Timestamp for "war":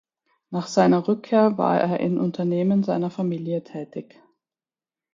1.59-1.79